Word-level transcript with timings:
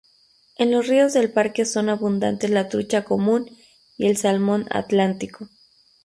En 0.57 0.71
los 0.71 0.87
ríos 0.87 1.13
del 1.13 1.31
Parque 1.31 1.63
son 1.63 1.87
abundantes 1.87 2.49
la 2.49 2.69
trucha 2.69 3.03
común 3.03 3.55
y 3.99 4.07
el 4.07 4.17
salmón 4.17 4.65
atlántico. 4.71 5.47